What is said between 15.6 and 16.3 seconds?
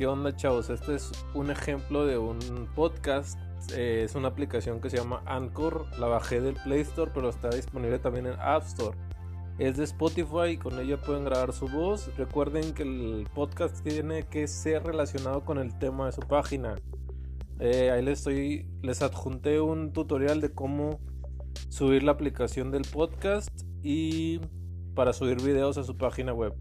tema de su